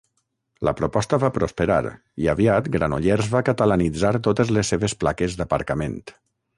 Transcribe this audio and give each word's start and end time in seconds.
La 0.67 0.71
proposta 0.79 1.19
va 1.23 1.29
prosperar, 1.35 1.77
i 2.25 2.31
aviat 2.35 2.71
Granollers 2.77 3.31
va 3.37 3.45
catalanitzar 3.53 4.15
totes 4.31 4.57
les 4.59 4.75
seves 4.75 5.01
plaques 5.05 5.41
d'aparcament. 5.43 6.01